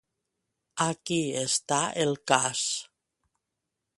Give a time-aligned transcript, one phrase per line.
[0.85, 2.65] Aquí està el cas.